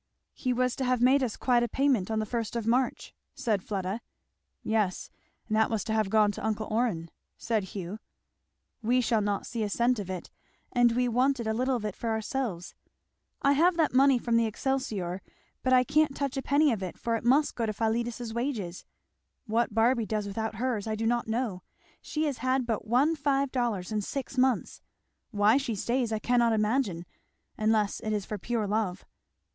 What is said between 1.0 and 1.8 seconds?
us quite a